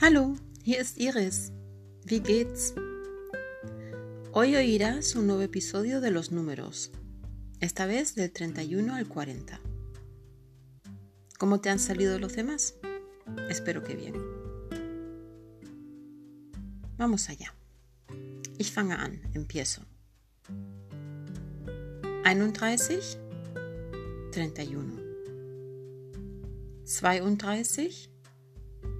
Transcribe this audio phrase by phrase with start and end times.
[0.00, 1.52] Hallo, hier ist Iris.
[2.04, 2.74] Wie geht's?
[4.32, 6.90] Hoy oirás un nuevo episodio de Los Números,
[7.60, 9.60] esta vez del 31 al 40.
[11.38, 12.76] ¿Cómo te han salido los demás?
[13.50, 14.14] Espero que bien.
[16.96, 17.54] Vamos allá.
[18.56, 19.82] Ich fange an, empiezo.
[22.28, 23.16] 31,
[24.32, 25.00] 31.
[26.84, 28.08] 32,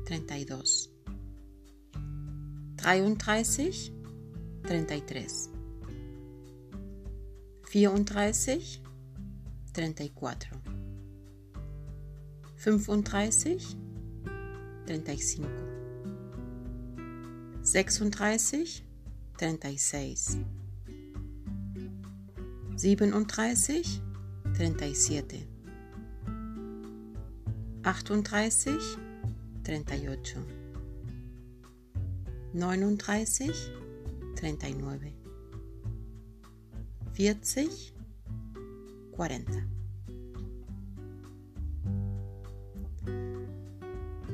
[0.07, 0.89] 32.
[2.79, 3.91] 33,
[4.65, 5.51] 33.
[7.67, 8.81] 34,
[9.75, 10.35] 34.
[12.57, 13.77] 35,
[14.87, 15.47] 35.
[17.63, 18.83] 36,
[19.37, 20.39] 36.
[22.81, 24.01] 37,
[24.55, 25.49] 37.
[27.83, 28.79] 38,
[29.65, 30.47] 38,
[34.37, 35.15] 39, 39,
[37.17, 37.71] 40,
[39.11, 39.67] 40.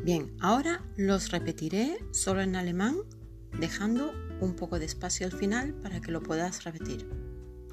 [0.05, 2.97] Bien, ahora los repetiré solo en alemán,
[3.59, 7.09] dejando un poco de espacio al final para que lo puedas repetir.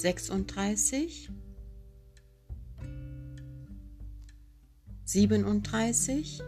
[0.00, 1.30] sechsunddreißig,
[5.04, 6.42] siebenunddreißig,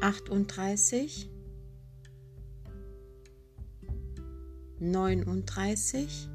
[0.00, 1.30] achtunddreißig,
[4.80, 6.28] neununddreißig,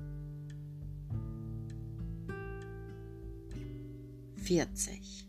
[4.35, 5.27] vierzig.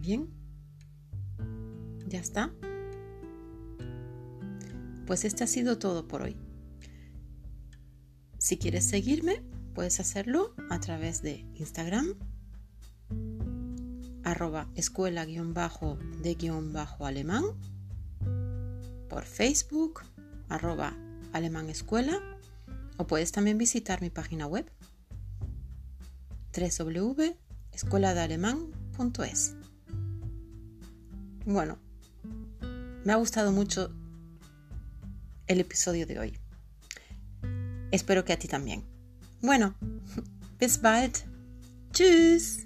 [0.00, 0.28] Bien,
[2.10, 2.50] ya está.
[5.06, 6.36] Pues este ha sido todo por hoy.
[8.38, 9.42] Si quieres seguirme,
[9.74, 12.14] puedes hacerlo a través de Instagram
[14.24, 17.44] arroba escuela guion bajo de guion bajo alemán,
[19.08, 20.00] por Facebook,
[20.48, 20.96] arroba
[21.32, 22.20] alemán escuela,
[22.96, 24.70] o puedes también visitar mi página web
[26.56, 29.56] www.escueladealemán.es.
[31.44, 31.78] Bueno,
[33.04, 33.92] me ha gustado mucho
[35.46, 36.38] el episodio de hoy.
[37.90, 38.84] Espero que a ti también.
[39.40, 39.74] Bueno,
[40.58, 41.18] bis bald.
[41.92, 42.63] Tschüss.